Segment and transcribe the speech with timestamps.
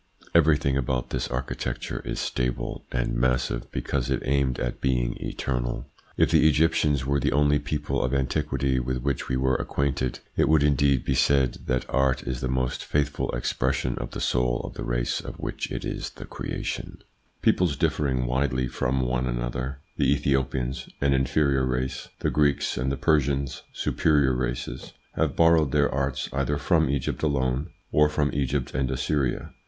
[0.33, 5.85] Everything about this architecture is stable and massive because it aimed at being eternal.
[6.17, 10.47] If the Egyptians were the only people ot antiquity with which we were acquainted, it
[10.47, 14.73] could indeed be said that art is the most faithful expression of the soul of
[14.73, 17.03] the race of which it is the creation.
[17.43, 21.69] 104 THE PSYCHOLOGY OF PEOPLES: Peoples differing widely from one another the Ethiopians, an ^inferior
[21.69, 27.21] race; the Greeks and the Persians, superior races have borrowed their arts either from Egypt
[27.21, 29.53] alone, or from Egypt and Assyria.